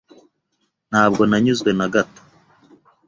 [0.89, 2.21] Ntabwo nanyuzwe na gato.